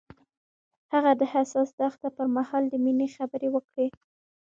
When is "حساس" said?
1.33-1.69